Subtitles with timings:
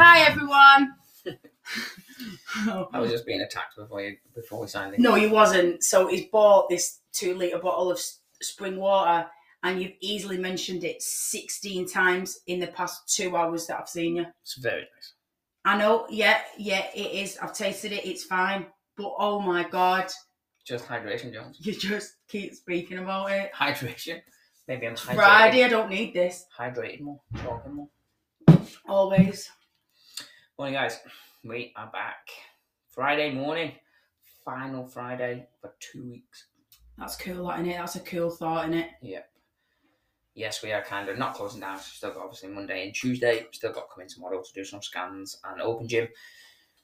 [0.00, 0.94] Hi everyone.
[2.92, 5.00] I was just being attacked before you before we signed it.
[5.00, 5.82] no, he wasn't.
[5.82, 9.26] So he's bought this two litre bottle of s- spring water,
[9.62, 14.16] and you've easily mentioned it 16 times in the past two hours that I've seen
[14.16, 14.26] you.
[14.42, 15.12] It's very nice.
[15.64, 17.36] I know, yeah, yeah, it is.
[17.38, 18.66] I've tasted it, it's fine.
[18.96, 20.10] But oh my god,
[20.64, 21.58] Just hydration, Jones.
[21.60, 23.52] you just keep speaking about it.
[23.54, 24.20] Hydration.
[24.66, 25.14] Maybe I'm hydrated.
[25.16, 26.44] Friday, I don't need this.
[26.58, 27.20] Hydrated more.
[27.36, 27.88] Talking more.
[28.88, 29.48] Always.
[30.58, 30.98] Morning, guys.
[31.44, 32.28] We are back.
[32.88, 33.72] Friday morning.
[34.44, 36.46] Final Friday for two weeks.
[36.96, 37.76] That's cool, that, innit?
[37.76, 38.88] That's a cool thought, innit?
[39.00, 39.30] Yep.
[40.34, 41.78] Yes, we are kind of not closing down.
[41.78, 43.46] Still got obviously Monday and Tuesday.
[43.52, 46.08] Still got in tomorrow to do some scans and open gym.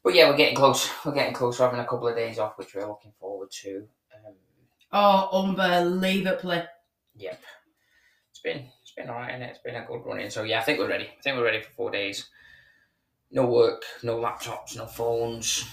[0.05, 0.89] But yeah, we're getting close.
[1.05, 1.59] We're getting close.
[1.59, 3.89] We're having a couple of days off, which we're looking forward to.
[4.25, 4.35] Um,
[4.93, 6.63] Oh, unbelievably.
[7.17, 7.41] Yep.
[8.31, 9.51] It's been it's been alright and it?
[9.51, 10.31] it's been a good run in.
[10.31, 11.07] So yeah, I think we're ready.
[11.07, 12.29] I think we're ready for four days.
[13.35, 15.65] No work, no laptops, no phones.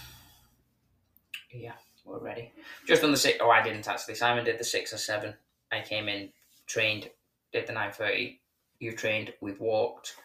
[1.54, 1.73] Yeah,
[2.04, 2.51] we're ready.
[2.87, 4.15] Just on the six oh I didn't actually.
[4.15, 5.35] Simon did the six or seven.
[5.71, 6.29] I came in,
[6.65, 7.12] trained,
[7.54, 8.41] did the nine thirty.
[8.79, 10.15] You've trained, we've walked,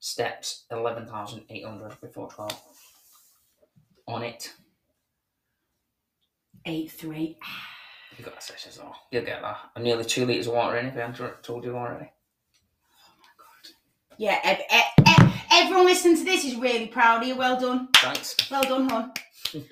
[0.00, 2.60] steps eleven thousand eight hundred before twelve.
[4.08, 4.52] On it.
[6.66, 7.38] 8 3.
[8.18, 8.94] You got a session as well.
[9.12, 9.56] You'll get that.
[9.74, 12.10] I'm nearly two litres of water in if I haven't told you already.
[14.12, 14.99] Oh yeah, ev- ev- ev- everyone
[15.90, 17.34] listening to this is really proud of you.
[17.34, 17.88] Well done.
[17.96, 18.36] Thanks.
[18.48, 19.12] Well done, hon.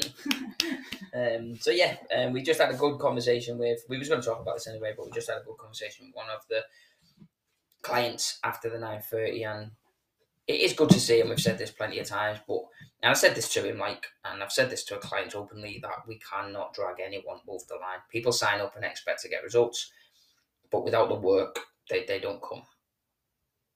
[1.14, 3.80] Um, so yeah, um, we just had a good conversation with.
[3.88, 6.06] We was going to talk about this anyway, but we just had a good conversation
[6.06, 6.60] with one of the
[7.82, 9.70] clients after the nine thirty, and
[10.46, 11.20] it is good to see.
[11.20, 12.60] And we've said this plenty of times, but
[13.02, 15.78] and I said this to him, like, and I've said this to a client openly
[15.82, 18.00] that we cannot drag anyone over the line.
[18.12, 19.90] People sign up and expect to get results,
[20.70, 21.58] but without the work,
[21.88, 22.62] they, they don't come.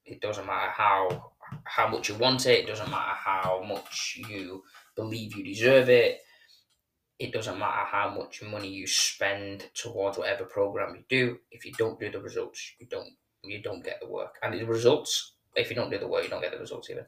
[0.04, 1.31] It doesn't matter how
[1.64, 2.60] how much you want it.
[2.60, 4.62] It doesn't matter how much you
[4.96, 6.20] believe you deserve it
[7.22, 11.72] it doesn't matter how much money you spend towards whatever program you do if you
[11.78, 13.10] don't do the results you don't
[13.44, 16.28] you don't get the work and the results if you don't do the work you
[16.28, 17.06] don't get the results either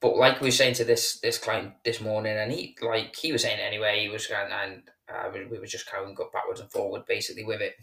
[0.00, 3.32] but like we were saying to this this client this morning and he like he
[3.32, 6.60] was saying anyway he was and, and uh, we, we were just kind of backwards
[6.60, 7.74] and forward basically with it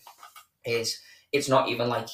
[0.65, 1.01] is
[1.33, 2.07] it's not even like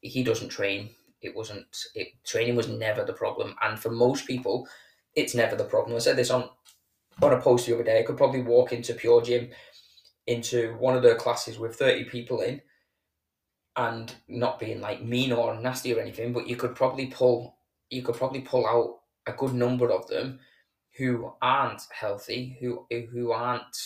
[0.00, 0.90] he doesn't train
[1.22, 4.68] it wasn't it training was never the problem and for most people
[5.14, 6.48] it's never the problem i said this on
[7.22, 9.50] on a post the other day, I could probably walk into Pure Gym
[10.26, 12.60] into one of their classes with 30 people in
[13.76, 17.56] and not being like mean or nasty or anything, but you could probably pull
[17.90, 20.38] you could probably pull out a good number of them
[20.98, 23.76] who aren't healthy, who who aren't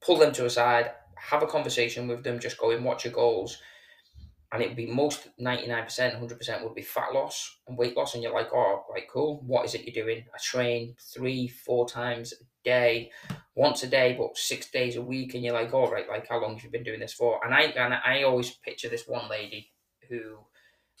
[0.00, 3.12] pull them to a side, have a conversation with them, just go in, watch your
[3.12, 3.58] goals.
[4.52, 5.66] And it'd be most 99%,
[6.20, 8.12] 100% would be fat loss and weight loss.
[8.12, 9.42] And you're like, oh, right, cool.
[9.46, 10.24] What is it you're doing?
[10.34, 13.10] I train three, four times a day,
[13.54, 15.34] once a day, but six days a week.
[15.34, 17.40] And you're like, all right, like, how long have you been doing this for?
[17.44, 19.70] And I, and I always picture this one lady
[20.10, 20.36] who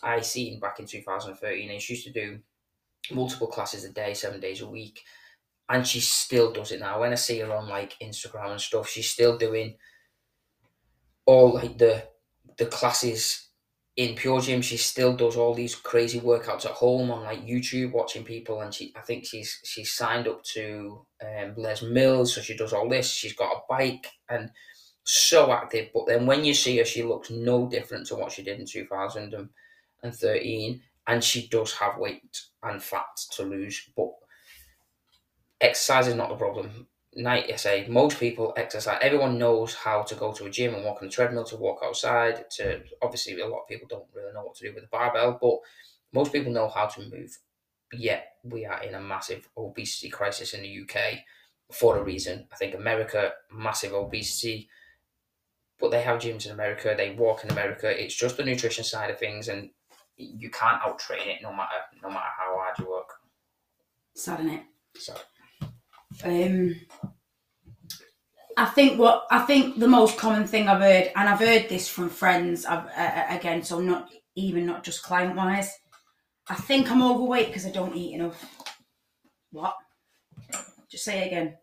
[0.02, 2.38] I seen back in 2013, and she used to do
[3.10, 5.02] multiple classes a day, seven days a week.
[5.68, 7.00] And she still does it now.
[7.00, 9.76] When I see her on like Instagram and stuff, she's still doing
[11.26, 12.04] all like the
[12.58, 13.48] the classes
[13.96, 14.62] in Pure Gym.
[14.62, 18.60] She still does all these crazy workouts at home on like YouTube, watching people.
[18.60, 22.72] And she, I think she's she's signed up to um, Les Mills, so she does
[22.72, 23.10] all this.
[23.10, 24.50] She's got a bike and
[25.04, 25.90] so active.
[25.92, 28.66] But then when you see her, she looks no different to what she did in
[28.66, 34.10] 2013, and she does have weight and fat to lose, but
[35.60, 36.86] exercise is not the problem.
[37.14, 38.98] Night, I say, most people exercise.
[39.02, 41.80] Everyone knows how to go to a gym and walk on the treadmill, to walk
[41.84, 42.50] outside.
[42.52, 45.38] To obviously, a lot of people don't really know what to do with a barbell,
[45.40, 45.58] but
[46.12, 47.38] most people know how to move.
[47.92, 51.18] Yet we are in a massive obesity crisis in the UK
[51.70, 52.46] for a reason.
[52.50, 54.70] I think America, massive obesity,
[55.78, 56.94] but they have gyms in America.
[56.96, 57.90] They walk in America.
[57.90, 59.70] It's just the nutrition side of things, and
[60.16, 63.10] you can't out train it no matter no matter how hard you work.
[64.14, 64.62] Sad, innit?
[64.96, 65.14] So
[66.24, 66.76] Um,
[68.56, 71.88] I think what I think the most common thing I've heard, and I've heard this
[71.88, 72.66] from friends.
[72.66, 75.70] I've, uh, again, so not even not just client wise.
[76.48, 78.44] I think I'm overweight because I don't eat enough.
[79.50, 79.74] What?
[80.90, 81.56] Just say it again.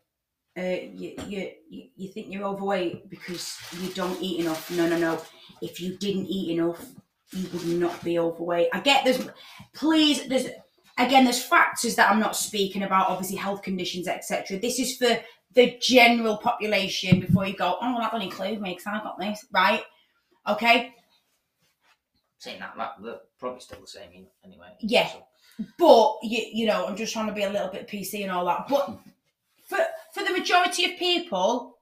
[0.58, 4.72] Uh, you, you you you think you're overweight because you don't eat enough?
[4.72, 5.22] No, no, no.
[5.62, 6.84] If you didn't eat enough,
[7.32, 8.70] you would not be overweight.
[8.74, 9.28] I get there's,
[9.74, 10.48] please there's
[11.00, 13.10] again there's factors that I'm not speaking about.
[13.10, 14.60] Obviously, health conditions, etc.
[14.60, 15.18] This is for
[15.54, 19.46] the general population before you go, oh, that doesn't include me because I've got this,
[19.52, 19.82] right?
[20.48, 20.94] Okay?
[22.40, 22.74] saying that,
[23.04, 24.70] that probably still the same anyway.
[24.80, 25.10] Yeah.
[25.10, 25.24] So,
[25.78, 28.46] but you, you know, I'm just trying to be a little bit PC and all
[28.46, 28.68] that.
[28.68, 28.98] But
[29.68, 29.78] for
[30.14, 31.78] for the majority of people,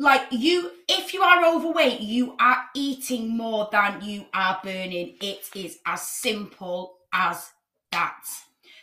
[0.00, 5.16] like you, if you are overweight, you are eating more than you are burning.
[5.20, 7.50] It is as simple as
[7.92, 8.24] that.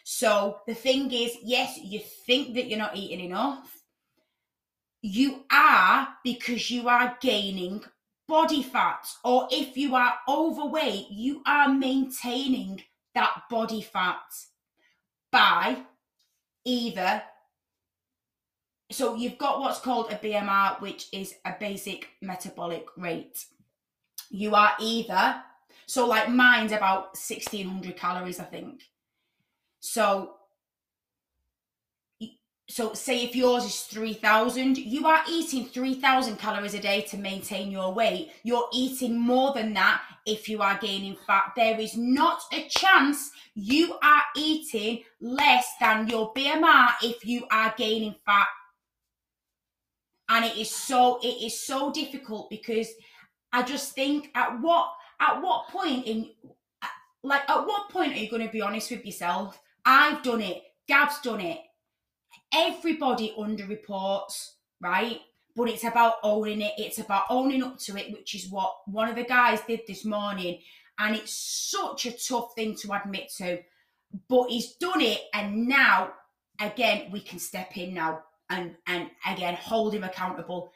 [0.04, 3.82] So the thing is, yes, you think that you're not eating enough.
[5.02, 7.84] You are because you are gaining
[8.28, 12.84] body fat, or if you are overweight, you are maintaining
[13.16, 14.22] that body fat
[15.32, 15.78] by
[16.64, 17.24] either
[18.90, 23.46] so you've got what's called a BMR, which is a basic metabolic rate.
[24.30, 25.42] You are either
[25.88, 28.84] so like mine's about 1600 calories, I think.
[29.80, 30.34] So
[32.70, 37.72] so say if yours is 3000 you are eating 3000 calories a day to maintain
[37.72, 42.42] your weight you're eating more than that if you are gaining fat there is not
[42.52, 48.48] a chance you are eating less than your bmr if you are gaining fat
[50.30, 52.90] and it is so it is so difficult because
[53.54, 56.30] i just think at what at what point in
[57.24, 59.60] like at what point are you going to be honest with yourself?
[59.86, 60.64] I've done it.
[60.88, 61.60] Gav's done it.
[62.54, 65.20] Everybody underreports right?
[65.56, 66.74] But it's about owning it.
[66.78, 70.06] It's about owning up to it which is what one of the guys did this
[70.06, 70.60] morning.
[71.00, 73.60] And it's such a tough thing to admit to.
[74.30, 76.14] But he's done it and now
[76.60, 80.72] again we can step in now and and again hold him accountable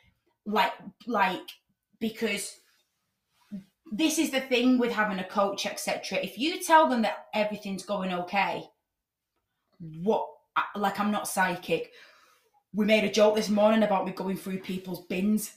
[0.45, 0.73] like
[1.07, 1.50] like
[2.00, 2.57] because
[3.91, 7.83] this is the thing with having a coach etc if you tell them that everything's
[7.83, 8.63] going okay
[10.01, 10.27] what
[10.75, 11.91] like i'm not psychic.
[12.73, 15.53] We made a joke this morning about me going through people's bins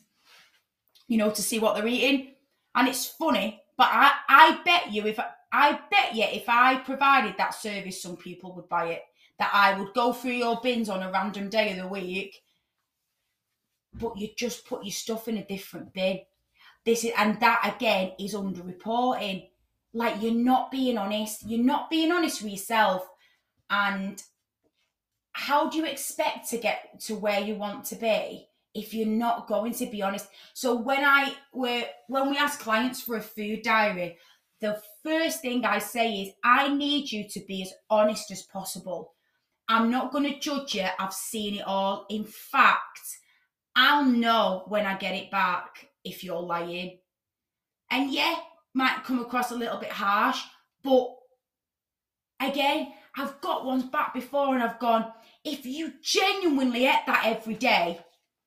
[1.09, 2.35] you know to see what they're eating.
[2.75, 5.19] And it's funny but i i bet you if
[5.53, 9.03] i bet you if i provided that service some people would buy it
[9.39, 12.41] that I would go through your bins on a random day of the week,
[13.95, 16.21] but you just put your stuff in a different bin.
[16.85, 19.49] This is and that again is underreporting.
[19.93, 21.49] Like you're not being honest.
[21.49, 23.09] You're not being honest with yourself.
[23.71, 24.23] And
[25.33, 29.49] how do you expect to get to where you want to be if you're not
[29.49, 30.29] going to be honest?
[30.53, 34.19] So when I were when we ask clients for a food diary,
[34.61, 39.14] the first thing I say is I need you to be as honest as possible.
[39.69, 40.87] I'm not going to judge you.
[40.99, 42.07] I've seen it all.
[42.11, 43.01] In fact,
[43.75, 46.99] I'll know when I get it back if you're lying.
[47.91, 48.37] And yeah,
[48.75, 50.41] might come across a little bit harsh,
[50.83, 51.09] but
[52.41, 55.13] again, I've got ones back before and I've gone,
[55.45, 58.01] if you genuinely ate that every day,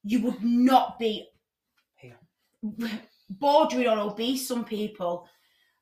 [0.03, 1.27] you would not be
[3.29, 5.27] bordering on obese, some people.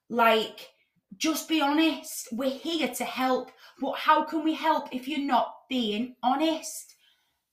[0.09, 0.69] Like,
[1.17, 2.27] just be honest.
[2.31, 6.95] We're here to help, but how can we help if you're not being honest?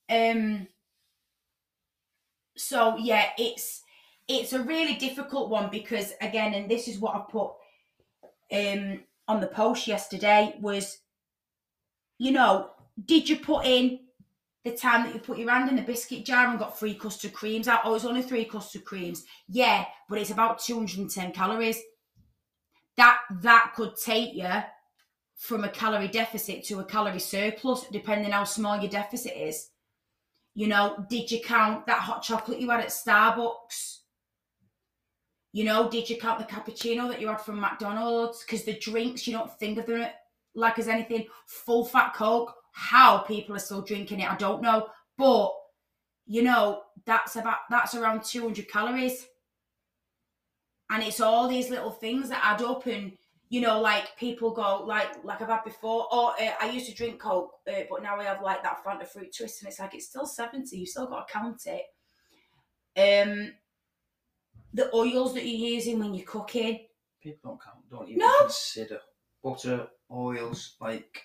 [0.08, 0.68] Um
[2.56, 3.82] so yeah, it's
[4.28, 7.52] it's a really difficult one because again, and this is what I put
[8.52, 10.98] um on the post yesterday was
[12.18, 12.70] you know,
[13.04, 14.00] did you put in
[14.64, 17.32] the time that you put your hand in the biscuit jar and got three custard
[17.32, 17.80] creams out?
[17.84, 19.24] Oh, it's only three custard creams.
[19.48, 21.80] Yeah, but it's about 210 calories
[22.96, 24.48] that that could take you
[25.42, 29.70] from a calorie deficit to a calorie surplus, depending how small your deficit is.
[30.54, 34.02] You know, did you count that hot chocolate you had at Starbucks?
[35.52, 38.44] You know, did you count the cappuccino that you had from McDonald's?
[38.44, 40.06] Because the drinks, you don't think of them
[40.54, 41.26] like as anything.
[41.46, 44.90] Full fat Coke, how people are still drinking it, I don't know.
[45.18, 45.50] But,
[46.24, 49.26] you know, that's about that's around 200 calories
[50.92, 53.12] and it's all these little things that add up and
[53.52, 56.94] you know like people go like like i've had before oh uh, i used to
[56.94, 59.94] drink coke uh, but now i have like that fanta fruit twist and it's like
[59.94, 61.84] it's still 70 you still got to count it
[62.96, 63.52] um
[64.72, 66.86] the oils that you're using when you're cooking
[67.22, 68.38] people don't count don't even No.
[68.40, 69.00] consider
[69.44, 71.22] butter oils like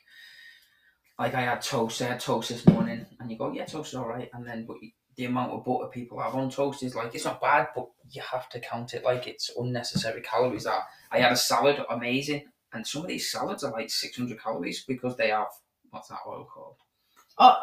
[1.17, 3.95] like i had toast i had toast this morning and you go yeah toast is
[3.95, 6.93] all right and then but you, the amount of butter people have on toast is
[6.93, 10.65] like it's not bad, but you have to count it like it's unnecessary calories.
[10.65, 14.41] That I had a salad, amazing, and some of these salads are like six hundred
[14.41, 15.47] calories because they have
[15.89, 16.75] what's that oil called?
[17.39, 17.55] oh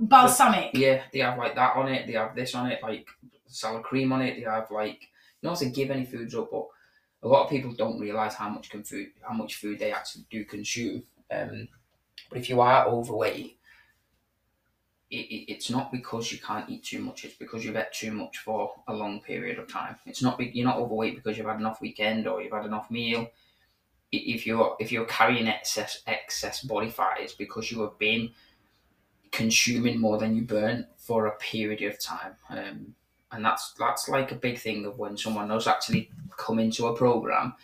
[0.00, 2.06] balsamic Yeah, they have like that on it.
[2.06, 3.06] They have this on it, like
[3.46, 4.36] salad cream on it.
[4.36, 5.08] They have like
[5.42, 6.66] not to give any foods up, but
[7.22, 10.24] a lot of people don't realize how much can food, how much food they actually
[10.30, 11.04] do consume.
[11.30, 11.68] Um,
[12.28, 13.58] but if you are overweight,
[15.10, 17.24] it, it, it's not because you can't eat too much.
[17.24, 19.96] It's because you've ate too much for a long period of time.
[20.06, 23.30] It's not you're not overweight because you've had enough weekend or you've had enough meal.
[24.10, 28.30] If you're if you're carrying excess excess body fat, it's because you have been
[29.30, 32.34] consuming more than you burn for a period of time.
[32.48, 32.94] Um,
[33.32, 36.96] and that's that's like a big thing of when someone does actually come into a
[36.96, 37.54] program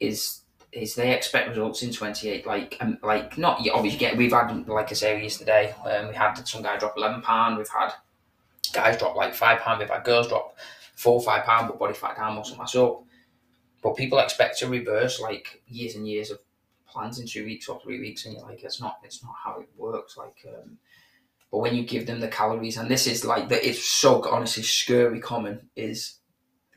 [0.00, 0.40] is
[0.72, 4.90] is they expect results in 28 like um, like not obviously get we've had like
[4.90, 7.92] I say yesterday um, we had some guy drop 11 pound we've had
[8.72, 10.56] guys drop like 5 pound we've had girls drop
[10.96, 13.02] 4 5 pound but body fat down muscle mass up
[13.82, 16.38] but people expect to reverse like years and years of
[16.86, 19.58] plans in two weeks or three weeks and you're like it's not it's not how
[19.60, 20.76] it works like um,
[21.50, 24.62] but when you give them the calories, and this is like that, it's so honestly
[24.62, 25.70] scary common.
[25.76, 26.18] Is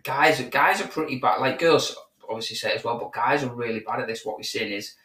[0.03, 1.41] guys guys are pretty bad.
[1.41, 1.95] Like girls
[2.31, 4.25] obviously say as well, but guys are really bad at this.
[4.25, 4.95] What we're seeing is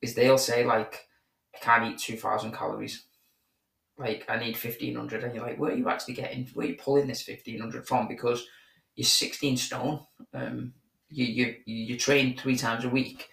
[0.00, 1.08] is they'll say like,
[1.54, 3.04] I can't eat two thousand calories.
[3.98, 6.46] Like I need fifteen hundred, and you're like, where are you actually getting?
[6.54, 8.06] Where are you pulling this fifteen hundred from?
[8.08, 8.46] Because
[8.94, 10.00] you're sixteen stone.
[10.32, 10.74] Um,
[11.10, 13.28] you you you train three times a week.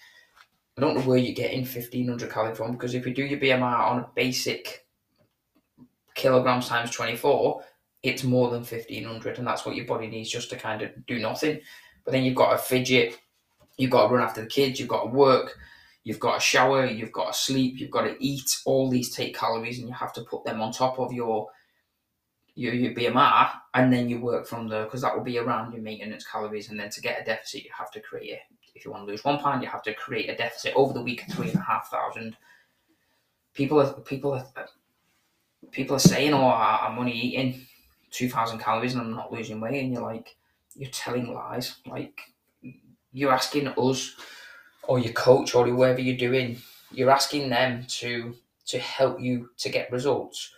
[0.78, 3.40] I don't know where you're getting fifteen hundred calories from because if you do your
[3.40, 4.86] BMR on a basic
[6.16, 7.62] kilograms times 24,
[8.02, 11.20] it's more than 1500, and that's what your body needs just to kind of do
[11.20, 11.60] nothing.
[12.04, 13.20] But then you've got a fidget,
[13.78, 15.58] you've got to run after the kids, you've got to work,
[16.04, 18.58] you've got to shower, you've got to sleep, you've got to eat.
[18.66, 21.50] All these take calories, and you have to put them on top of your
[22.56, 25.82] your, your BMR, and then you work from there because that will be around your
[25.82, 26.70] maintenance calories.
[26.70, 28.40] And then to get a deficit, you have to create.
[28.74, 31.02] If you want to lose one pound, you have to create a deficit over the
[31.02, 32.38] week of three and a half thousand.
[33.54, 34.46] People are people are
[35.72, 37.66] people are saying, "Oh, I'm only eating
[38.12, 40.36] two thousand calories and I'm not losing weight," and you're like,
[40.76, 41.78] you're telling lies.
[41.86, 42.20] Like
[43.16, 44.14] you're asking us
[44.84, 46.58] or your coach or whoever you're doing,
[46.92, 48.36] you're asking them to
[48.68, 50.54] to help you to get results,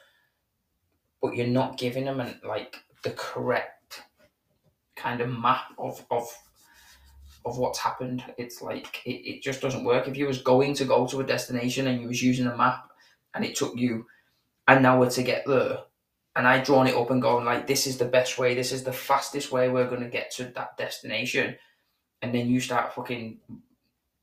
[1.22, 4.02] but you're not giving them an, like the correct
[4.96, 6.28] kind of map of of
[7.46, 8.24] of what's happened.
[8.40, 10.08] It's like it, it just doesn't work.
[10.08, 12.90] If you was going to go to a destination and you was using a map
[13.36, 14.08] and it took you
[14.68, 15.80] an hour to get there.
[16.36, 18.84] And I drawn it up and going like, this is the best way, this is
[18.84, 21.56] the fastest way we're gonna get to that destination.
[22.22, 23.40] And then you start fucking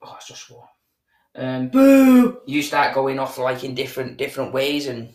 [0.03, 0.69] oh it's just what
[1.37, 5.15] um boo you start going off like in different different ways and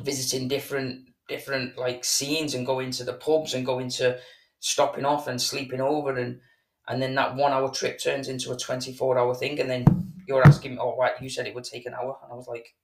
[0.00, 4.18] visiting different different like scenes and going to the pubs and going to
[4.60, 6.40] stopping off and sleeping over and
[6.88, 9.84] and then that one hour trip turns into a 24 hour thing and then
[10.26, 12.48] you're asking me oh right you said it would take an hour and i was
[12.48, 12.74] like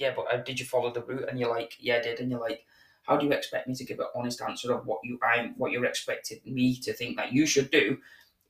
[0.00, 1.26] yeah, but uh, did you follow the route?
[1.28, 2.20] And you're like, yeah, I did.
[2.20, 2.64] And you're like,
[3.02, 5.72] how do you expect me to give an honest answer of what you I'm what
[5.72, 7.98] you're expecting me to think that you should do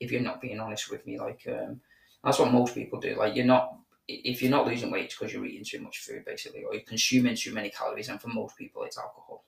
[0.01, 1.19] if you're not being honest with me?
[1.19, 1.79] Like, um,
[2.23, 3.15] that's what most people do.
[3.15, 3.77] Like, you're not
[4.07, 6.83] if you're not losing weight, it's because you're eating too much food, basically, or you're
[6.83, 8.09] consuming too many calories.
[8.09, 9.45] And for most people, it's alcohol.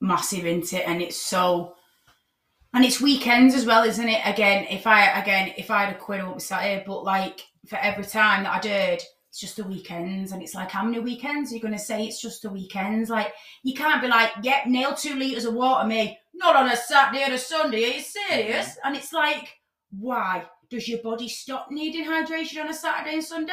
[0.00, 1.74] Massive into it, and it's so.
[2.74, 4.20] And it's weekends as well, isn't it?
[4.24, 6.84] Again, if I again if I had a quid, I wouldn't be sat here.
[6.86, 9.02] But like for every time that I did,
[9.36, 10.32] it's just the weekends.
[10.32, 13.10] And it's like, how many weekends are you going to say it's just the weekends?
[13.10, 16.18] Like, you can't be like, yep, yeah, nail two litres of water, me.
[16.34, 17.84] Not on a Saturday or a Sunday.
[17.84, 18.66] Are you serious?
[18.66, 18.86] Mm-hmm.
[18.86, 19.48] And it's like,
[19.90, 20.46] why?
[20.68, 23.52] Does your body stop needing hydration on a Saturday and Sunday?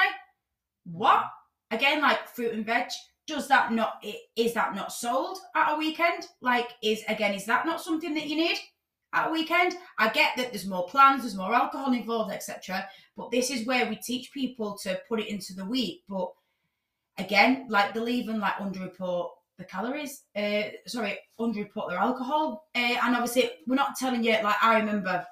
[0.86, 1.26] What?
[1.72, 2.88] Again, like fruit and veg.
[3.26, 4.04] Does that not,
[4.36, 6.28] is that not sold at a weekend?
[6.42, 8.58] Like, is, again, is that not something that you need?
[9.14, 9.76] at a weekend.
[9.98, 12.88] I get that there's more plans, there's more alcohol involved, etc.
[13.16, 16.02] But this is where we teach people to put it into the week.
[16.10, 16.30] But
[17.18, 20.24] again, like they'll like underreport the calories.
[20.36, 22.66] Uh, sorry, underreport their alcohol.
[22.76, 24.38] Uh, and obviously, we're not telling you.
[24.44, 25.26] Like I remember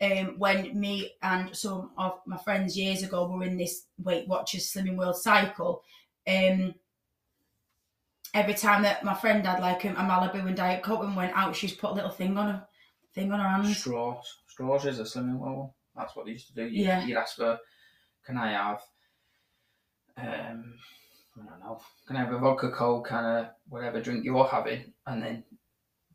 [0.00, 4.72] um, when me and some of my friends years ago were in this Weight Watchers
[4.72, 5.82] Slimming World cycle.
[6.26, 6.74] Um,
[8.34, 11.36] every time that my friend had like a, a Malibu and Diet Coke and went
[11.36, 12.66] out, she's put a little thing on her
[13.14, 13.74] thing on her hand.
[13.74, 14.38] Straws.
[14.46, 15.70] Straws is a slimming world.
[15.96, 16.66] That's what they used to do.
[16.66, 17.04] You, yeah.
[17.04, 17.58] You'd ask for,
[18.24, 18.80] can I have,
[20.16, 20.74] um,
[21.36, 24.92] I don't know, can I have a vodka coke, kind of whatever drink you're having,
[25.06, 25.44] and then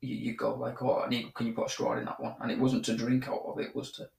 [0.03, 2.35] you, you go like, oh, I need, can you put a straw in that one?
[2.41, 4.09] And it wasn't to drink out of it, it was to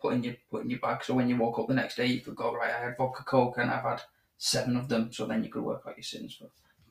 [0.00, 1.02] put in your put in your bag.
[1.02, 2.74] So when you woke up the next day, you could go right.
[2.74, 4.02] I had vodka coke and I've had
[4.36, 5.12] seven of them.
[5.12, 6.48] So then you could work out your sins for.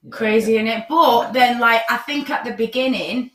[0.10, 3.32] Crazy in it, but then like I think at the beginning,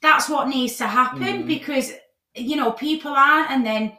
[0.00, 1.46] that's what needs to happen mm.
[1.46, 1.92] because
[2.34, 3.92] you know people aren't, and then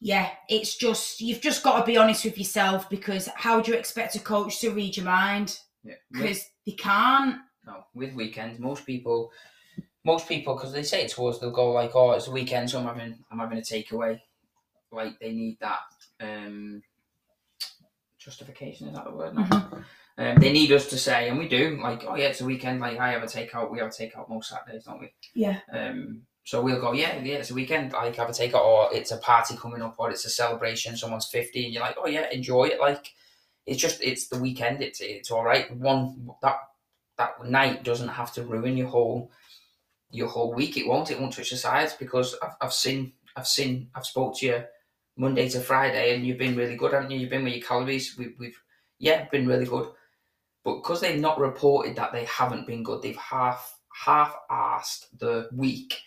[0.00, 3.76] yeah, it's just you've just got to be honest with yourself because how do you
[3.76, 5.58] expect a coach to read your mind?
[6.10, 7.36] Because they can't.
[7.66, 9.32] No, with weekends, most people,
[10.04, 12.70] most people, because they say it to us, they'll go like, "Oh, it's a weekend,
[12.70, 14.20] so I'm having, I'm having a takeaway."
[14.92, 15.80] Like they need that
[16.20, 16.82] um
[18.18, 18.88] justification.
[18.88, 19.34] Is that the word?
[19.34, 19.78] Mm-hmm.
[20.18, 22.80] Um, they need us to say, and we do, like, "Oh yeah, it's a weekend."
[22.80, 25.12] Like I have a takeout, we have a takeout most Saturdays, don't we?
[25.34, 25.58] Yeah.
[25.72, 29.10] Um, So we'll go, yeah, yeah, it's a weekend, like have a take or it's
[29.10, 32.30] a party coming up, or it's a celebration, someone's 50, and you're like, oh yeah,
[32.30, 32.78] enjoy it.
[32.78, 33.12] Like,
[33.66, 35.76] it's just, it's the weekend, it's it's all right.
[35.76, 36.56] One, that
[37.18, 39.30] that night doesn't have to ruin your whole
[40.10, 40.76] your whole week.
[40.76, 44.38] It won't, it won't touch the sides because I've, I've seen, I've seen, I've spoke
[44.38, 44.64] to you
[45.16, 47.18] Monday to Friday, and you've been really good, haven't you?
[47.18, 48.58] You've been with your calories, we've, we've
[48.98, 49.88] yeah, been really good.
[50.64, 55.48] But because they've not reported that they haven't been good, they've half half asked the
[55.52, 55.98] week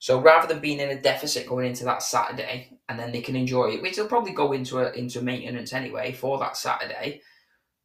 [0.00, 3.36] so rather than being in a deficit going into that Saturday, and then they can
[3.36, 7.20] enjoy it, which they'll probably go into a, into maintenance anyway for that Saturday,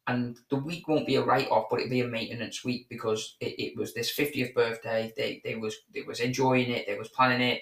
[0.08, 3.36] and the week won't be a write off, but it'll be a maintenance week because
[3.40, 5.12] it, it was this fiftieth birthday.
[5.18, 6.86] They they was they was enjoying it.
[6.88, 7.62] They was planning it.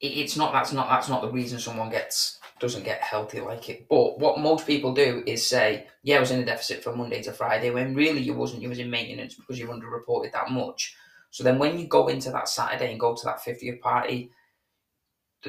[0.00, 0.06] it.
[0.06, 3.86] It's not that's not that's not the reason someone gets doesn't get healthy like it.
[3.88, 7.22] But what most people do is say, "Yeah, I was in a deficit from Monday
[7.22, 8.62] to Friday," when really you wasn't.
[8.62, 10.94] You was in maintenance because you underreported that much.
[11.30, 14.30] So then when you go into that Saturday and go to that 50th party,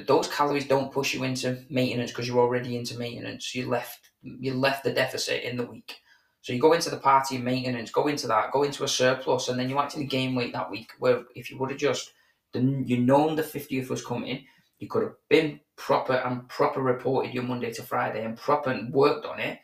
[0.06, 3.56] those calories don't push you into maintenance because you're already into maintenance.
[3.56, 5.95] You left you left the deficit in the week.
[6.41, 9.59] So you go into the party maintenance, go into that, go into a surplus, and
[9.59, 10.91] then you actually gain weight that week.
[11.00, 12.12] Where if you would have just
[12.53, 14.45] you known the 50th was coming,
[14.79, 18.93] you could have been proper and proper reported your Monday to Friday and proper and
[18.93, 19.59] worked on it.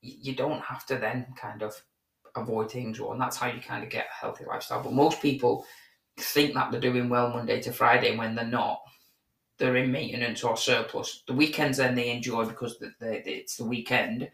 [0.00, 1.74] You don't have to then kind of
[2.36, 4.82] avoid things, or and that's how you kind of get a healthy lifestyle.
[4.82, 5.64] But most people
[6.18, 8.80] think that they're doing well Monday to Friday when they're not.
[9.62, 11.22] They're in maintenance or surplus.
[11.28, 14.28] The weekends then they enjoy because they, they, it's the weekend,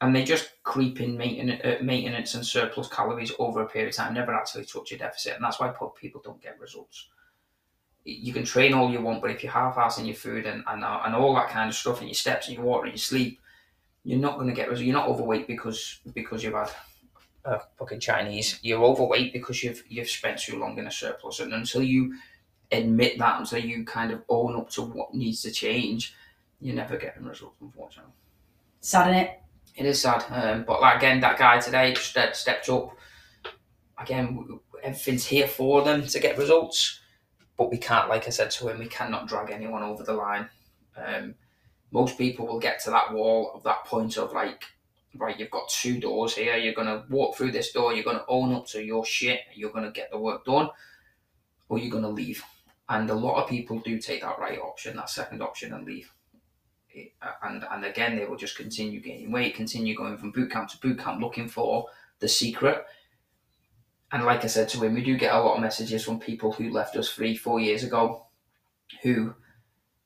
[0.00, 3.96] and they just creep in maintenance, uh, maintenance and surplus calories over a period of
[3.96, 4.14] time.
[4.14, 7.08] Never actually touch a deficit, and that's why people don't get results.
[8.04, 11.14] You can train all you want, but if you're half-assing your food and, and and
[11.16, 13.40] all that kind of stuff, and your steps and your water and your sleep,
[14.04, 14.86] you're not going to get results.
[14.86, 16.70] You're not overweight because because you've had
[17.44, 21.52] a fucking Chinese, you're overweight because you've you've spent too long in a surplus, and
[21.52, 22.14] until you
[22.72, 26.14] admit that, until you kind of own up to what needs to change,
[26.60, 28.12] you're never getting results, unfortunately.
[28.80, 29.40] Sad, isn't it?
[29.76, 32.96] It is sad, um, but like, again, that guy today stepped, stepped up.
[33.98, 37.00] Again, everything's here for them to get results,
[37.56, 40.48] but we can't, like I said to him, we cannot drag anyone over the line.
[40.96, 41.34] Um,
[41.92, 44.64] most people will get to that wall of that point of like
[45.16, 46.56] right, you've got two doors here.
[46.56, 47.92] You're going to walk through this door.
[47.92, 49.40] You're going to own up to your shit.
[49.54, 50.70] You're going to get the work done,
[51.68, 52.42] or you're going to leave.
[52.90, 56.12] And a lot of people do take that right option, that second option, and leave.
[57.22, 60.68] Uh, and and again, they will just continue gaining weight, continue going from boot camp
[60.70, 61.86] to boot camp, looking for
[62.18, 62.84] the secret.
[64.12, 66.50] And like I said to him, we do get a lot of messages from people
[66.50, 68.26] who left us three, four years ago,
[69.02, 69.34] who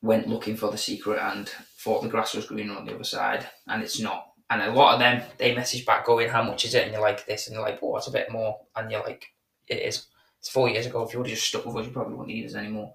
[0.03, 3.47] went looking for the secret and thought the grass was greener on the other side,
[3.67, 6.75] and it's not and a lot of them they message back going, "How much is
[6.75, 9.03] it?" And you're like this, and you're like, "Well, it's a bit more," and you're
[9.03, 9.33] like,
[9.67, 10.05] "It is."
[10.45, 11.01] It's four years ago.
[11.01, 12.93] If you would have just stuck with us, you probably wouldn't need us anymore.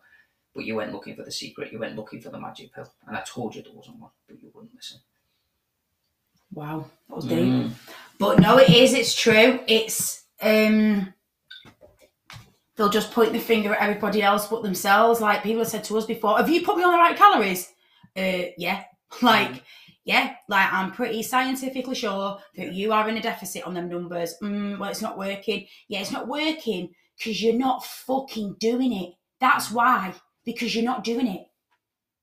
[0.55, 1.73] But you went looking for the secret.
[1.73, 4.41] You went looking for the magic pill, and I told you there wasn't one, but
[4.41, 5.01] you wouldn't listen.
[6.53, 7.39] Wow, that was deep.
[7.39, 7.71] Mm.
[8.21, 8.95] But no, it is.
[8.95, 9.59] It's true.
[9.67, 11.13] It's um,
[12.77, 15.21] they'll just point the finger at everybody else but themselves.
[15.21, 17.73] Like people have said to us before, "Have you put me on the right calories?"
[18.17, 18.85] Uh, yeah.
[19.23, 19.51] Like.
[19.51, 19.61] Mm
[20.05, 24.35] yeah, like I'm pretty scientifically sure that you are in a deficit on them numbers.
[24.43, 25.67] Mm, well, it's not working.
[25.89, 29.11] Yeah, it's not working because you're not fucking doing it.
[29.41, 31.47] That's why, because you're not doing it.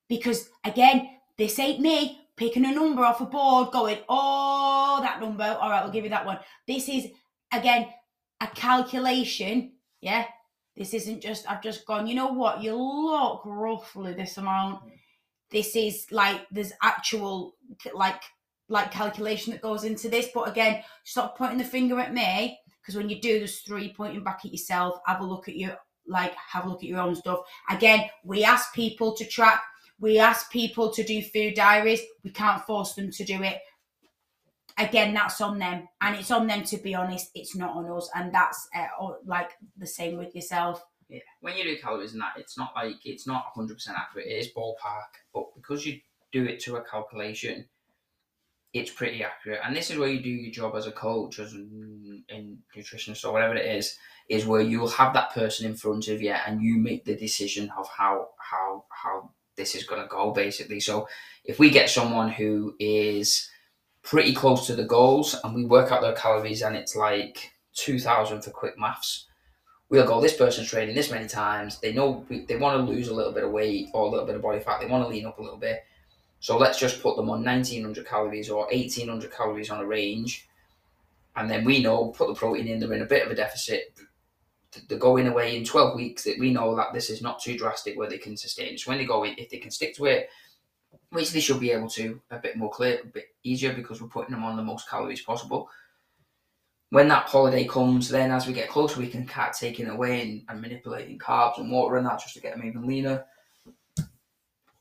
[0.09, 5.43] Because again, this ain't me picking a number off a board, going, oh, that number.
[5.43, 6.39] All right, we'll give you that one.
[6.65, 7.07] This is,
[7.53, 7.87] again,
[8.41, 9.73] a calculation.
[10.01, 10.25] Yeah,
[10.75, 14.81] this isn't just, I've just gone, you know what, you look roughly this amount
[15.49, 17.55] this is like there's actual
[17.93, 18.21] like
[18.69, 20.27] like calculation that goes into this.
[20.33, 24.23] But again, stop pointing the finger at me because when you do, there's three pointing
[24.23, 24.99] back at yourself.
[25.05, 27.41] Have a look at your like have a look at your own stuff.
[27.69, 29.61] Again, we ask people to track.
[29.99, 32.01] We ask people to do food diaries.
[32.23, 33.59] We can't force them to do it.
[34.77, 37.31] Again, that's on them, and it's on them to be honest.
[37.35, 41.63] It's not on us, and that's uh, like the same with yourself yeah, when you
[41.63, 44.27] do calories and that, it's not like it's not 100% accurate.
[44.27, 45.99] It is ballpark, but because you
[46.33, 47.65] do it to a calculation,
[48.79, 49.59] it's pretty accurate.
[49.63, 52.23] And this is where you do your job as a coach, as in,
[52.75, 53.97] nutritionist or whatever it is,
[54.29, 57.71] is where you'll have that person in front of you and you make the decision
[57.77, 60.79] of how how how this is going to go basically.
[60.79, 61.07] So
[61.45, 63.49] if we get someone who is
[64.03, 68.41] pretty close to the goals and we work out their calories and it's like 2000
[68.41, 69.27] for quick maths
[69.89, 71.79] we'll go, this person's training this many times.
[71.79, 74.35] They know they want to lose a little bit of weight or a little bit
[74.35, 74.79] of body fat.
[74.79, 75.83] They want to lean up a little bit.
[76.39, 80.47] So let's just put them on 1900 calories or 1800 calories on a range.
[81.35, 83.93] And then we know, put the protein in, they're in a bit of a deficit.
[84.87, 87.97] they're going away in 12 weeks that we know that this is not too drastic
[87.97, 88.77] where they can sustain.
[88.77, 90.29] So when they go in, if they can stick to it,
[91.09, 94.07] which they should be able to, a bit more clear, a bit easier because we're
[94.07, 95.69] putting them on the most calories possible.
[96.89, 100.43] When that holiday comes, then as we get closer, we can start taking away and,
[100.49, 103.25] and manipulating carbs and water and that just to get them even leaner.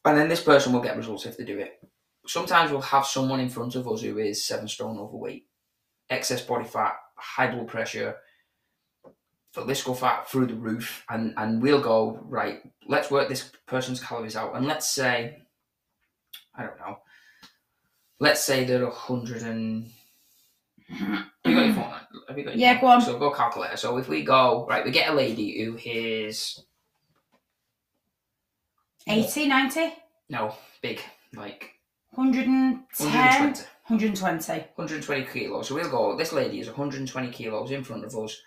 [0.06, 1.80] And then this person will get results if they do it.
[2.26, 5.46] Sometimes we'll have someone in front of us who is seven stone overweight,
[6.10, 8.16] excess body fat, high blood pressure,
[9.56, 14.36] visceral fat through the roof, and, and we'll go, right, let's work this person's calories
[14.36, 14.54] out.
[14.56, 15.42] And let's say,
[16.54, 16.98] I don't know,
[18.20, 19.90] let's say they're 100 and.
[20.88, 21.94] Have you got your phone?
[22.28, 22.80] Have you got your Yeah, phone?
[22.80, 23.00] go on.
[23.02, 23.76] So go calculator.
[23.76, 26.60] So if we go, right, we get a lady who is,
[29.06, 29.94] 80, 90,
[30.28, 31.00] no, big,
[31.34, 31.72] like
[32.10, 33.66] 110, 120.
[33.86, 34.60] 120.
[34.74, 35.68] 120 kilos.
[35.68, 36.16] So we'll go.
[36.16, 38.40] This lady is 120 kilos in front of us.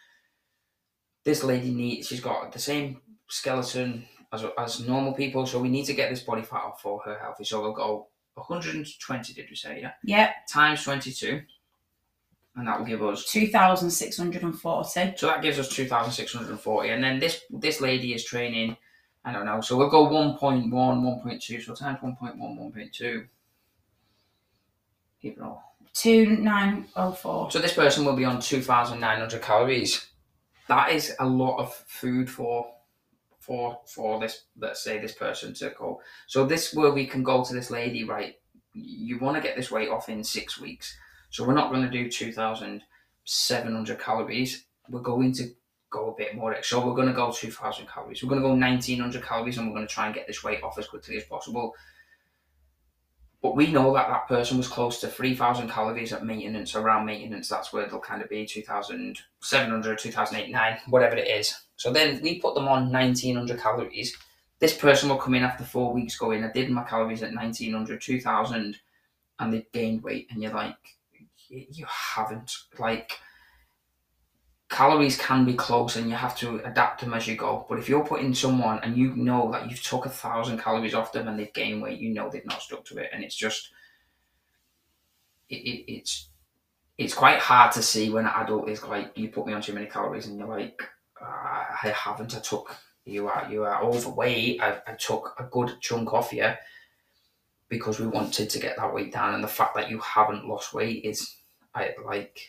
[1.24, 2.08] This lady needs.
[2.08, 5.46] She's got the same skeleton as as normal people.
[5.46, 7.46] So we need to get this body fat off for her healthy.
[7.46, 9.34] So we'll go 120.
[9.34, 9.92] Did we say yeah?
[10.04, 11.42] Yep, Times 22,
[12.56, 13.32] and that will give us.
[13.32, 15.14] 2,640.
[15.16, 16.90] So that gives us 2,640.
[16.90, 18.76] And then this this lady is training.
[19.30, 19.62] I don't know.
[19.62, 21.64] So we'll go 1.1, 1.2.
[21.64, 23.28] So times 1.1, 1.2.
[25.22, 25.64] Keep it all.
[25.94, 27.52] 2904.
[27.52, 30.08] So this person will be on 2,900 calories.
[30.68, 32.72] That is a lot of food for
[33.40, 34.46] for for this.
[34.60, 36.02] Let's say this person to go.
[36.28, 38.36] So this where we can go to this lady, right?
[38.74, 40.96] You want to get this weight off in six weeks.
[41.32, 44.66] So we're not going to do 2,700 calories.
[44.90, 45.52] We're going to
[45.90, 46.56] go a bit more.
[46.62, 48.24] So we're going to go 2,000 calories.
[48.24, 50.64] We're going to go 1,900 calories, and we're going to try and get this weight
[50.64, 51.76] off as quickly as possible.
[53.42, 57.48] But we know that that person was close to 3,000 calories at maintenance, around maintenance.
[57.48, 61.56] That's where they'll kind of be 2,700, 2,089, whatever it is.
[61.78, 64.16] So then we put them on 1,900 calories.
[64.60, 68.02] This person will come in after four weeks going, I did my calories at 1,900,
[68.02, 68.78] 2,000,
[69.40, 70.28] and they've gained weight.
[70.32, 70.76] And you're like,
[71.48, 72.52] you haven't.
[72.78, 73.14] Like,
[74.70, 77.66] calories can be close and you have to adapt them as you go.
[77.68, 81.12] But if you're putting someone and you know that you've took a thousand calories off
[81.12, 83.72] them and they've gained weight, you know they've not stuck to it, and it's just
[85.50, 86.30] it, it, it's
[86.98, 89.74] it's quite hard to see when an adult is like you put me on too
[89.74, 90.82] many calories and you're like
[91.22, 92.36] "Ah, I haven't.
[92.36, 94.62] I took you are you are overweight.
[94.62, 96.54] I, I took a good chunk off you
[97.70, 100.74] because we wanted to get that weight down, and the fact that you haven't lost
[100.74, 101.38] weight is
[101.76, 102.40] I like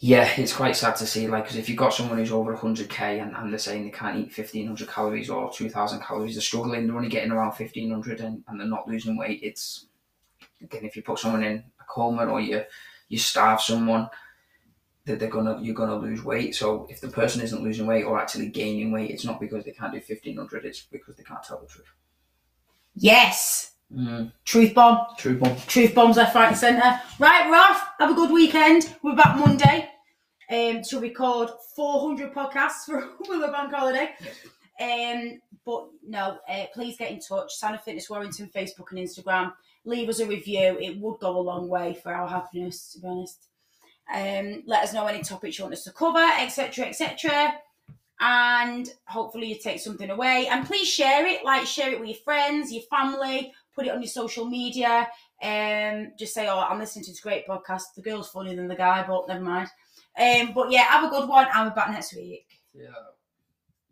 [0.00, 1.28] yeah, it's quite sad to see.
[1.28, 4.16] Like, because if you've got someone who's over 100k and, and they're saying they can't
[4.16, 8.60] eat 1500 calories or 2000 calories, they're struggling, they're only getting around 1500 and, and
[8.60, 9.40] they're not losing weight.
[9.42, 9.86] It's
[10.62, 12.64] again, if you put someone in a coma or you
[13.08, 14.08] you starve someone,
[15.04, 16.54] that they're gonna you're gonna lose weight.
[16.54, 19.72] So if the person isn't losing weight or actually gaining weight, it's not because they
[19.72, 20.64] can't do 1500.
[20.64, 21.92] It's because they can't tell the truth.
[22.94, 23.73] Yes.
[23.94, 25.06] Mm, Truth bomb.
[25.16, 25.56] Truth bomb.
[25.68, 27.00] Truth bombs left, right, and centre.
[27.20, 27.56] Right, we're.
[28.00, 28.96] Have a good weekend.
[29.02, 29.88] We're back Monday
[30.50, 34.10] um, to record 400 podcasts for the bank holiday.
[34.80, 37.54] Um, but no, uh, please get in touch.
[37.54, 39.52] Santa Fitness Warrington, Facebook and Instagram.
[39.84, 40.76] Leave us a review.
[40.80, 43.46] It would go a long way for our happiness, to be honest.
[44.12, 47.54] Um, let us know any topics you want us to cover, etc., etc.
[48.20, 50.48] And hopefully you take something away.
[50.50, 51.44] And please share it.
[51.44, 53.52] Like share it with your friends, your family.
[53.74, 55.08] Put it on your social media.
[55.42, 57.94] Um, just say, "Oh, I'm listening to this great podcast.
[57.94, 59.68] The girl's funnier than the guy, but never mind."
[60.18, 61.46] Um, but yeah, have a good one.
[61.46, 62.46] Be back next week.
[62.72, 62.90] Yeah.